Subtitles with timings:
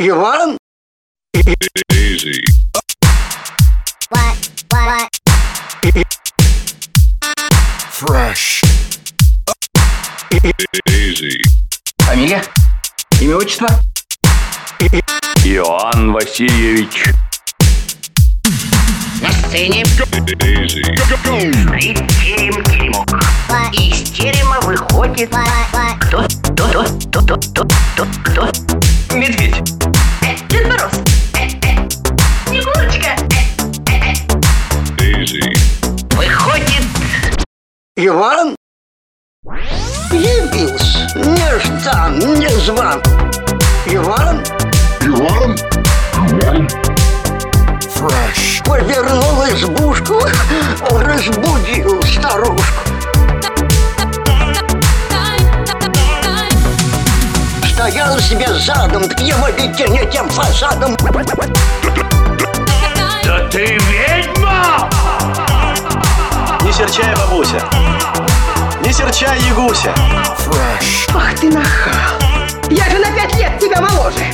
[0.00, 0.56] Иван?
[1.90, 2.40] Easy.
[4.10, 4.38] What?
[4.70, 5.08] What?
[7.90, 8.62] Fresh.
[10.88, 11.42] Easy.
[12.02, 12.44] Фамилия?
[13.20, 13.68] Имя, отчество?
[15.44, 17.06] Иоанн Васильевич.
[19.20, 20.26] На сцене стоит
[22.20, 23.20] терем теремок.
[23.72, 25.30] Из терема выходит
[26.00, 26.24] кто?
[26.54, 26.84] Кто?
[26.84, 27.36] Кто?
[27.36, 27.64] Кто?
[27.96, 28.06] Кто?
[28.22, 28.52] Кто?
[29.16, 29.77] Медведь.
[38.00, 38.54] Иван
[40.12, 43.02] явился не ждал, не незван.
[43.86, 44.40] Иван?
[45.00, 45.56] Иван?
[46.30, 46.68] Иван?
[47.96, 48.62] Фрэш.
[48.64, 50.14] Повернул избушку,
[50.92, 52.84] разбудил старушку.
[57.68, 60.96] Стоял себе задом, к его беде не тем фасадом.
[66.88, 67.62] серчай, бабуся.
[68.82, 69.94] Не серчай, ягуся.
[70.38, 71.08] Фрэш.
[71.14, 72.18] Ах ты нахал.
[72.70, 74.24] Я же на пять лет тебя моложе.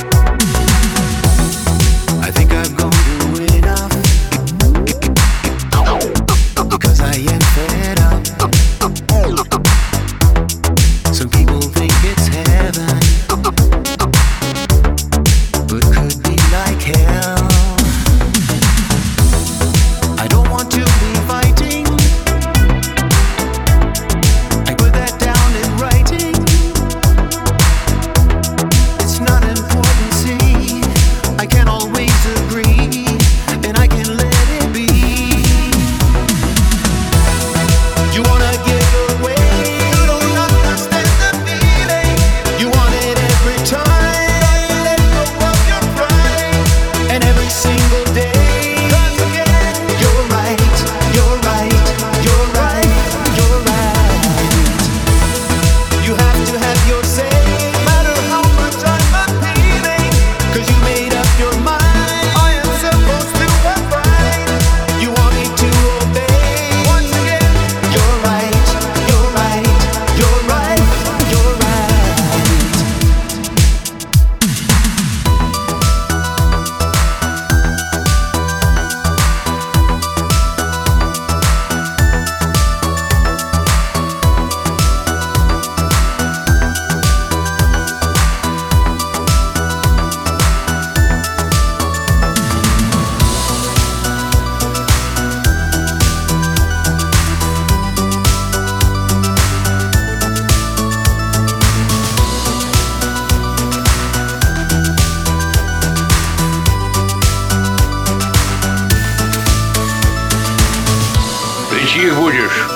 [111.95, 112.67] чьих будешь?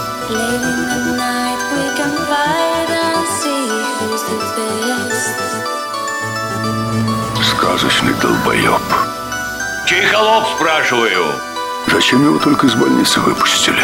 [7.43, 8.81] Сказочный долбоеб.
[9.85, 11.33] Чей холоп, спрашиваю?
[11.87, 13.83] Зачем его только из больницы выпустили?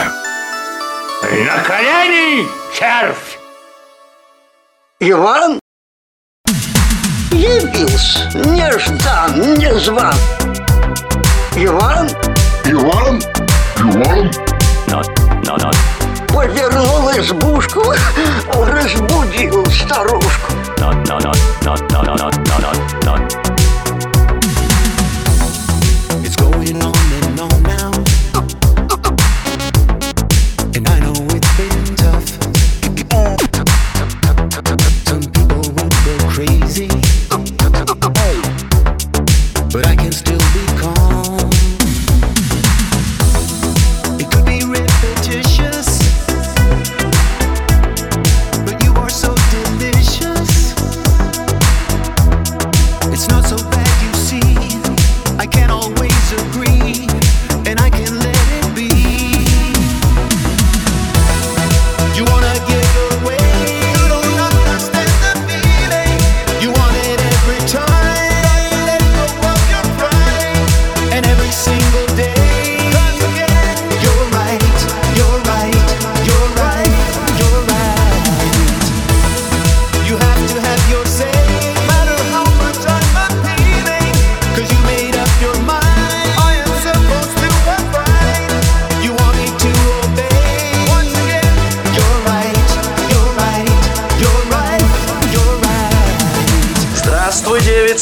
[1.21, 3.37] На колени, червь!
[5.01, 5.59] Иван
[7.31, 10.15] явился, не ждан, не зван.
[11.57, 12.09] Иван?
[12.65, 13.21] Иван?
[13.79, 14.31] Иван?
[14.95, 17.93] Not Повернул избушку,
[18.65, 20.53] разбудил старушку.
[26.23, 27.91] It's going on and on now.
[30.73, 32.27] And I know it's been tough.
[35.05, 36.89] Some people would go crazy.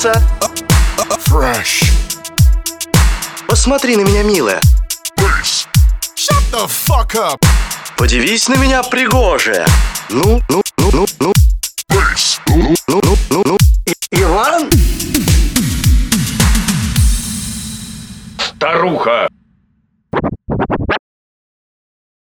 [0.03, 0.21] называется...
[1.29, 1.91] Fresh.
[3.47, 4.59] Посмотри на меня, милая.
[6.15, 7.41] Shut the fuck up.
[7.97, 9.65] Подивись на меня, пригожая.
[10.09, 11.05] Ну, ну, ну, ну.
[11.19, 11.33] Ну,
[11.89, 12.03] ну
[12.47, 13.57] ну, ну, ну, ну, ну.
[14.11, 14.69] Иван?
[18.37, 19.29] Старуха.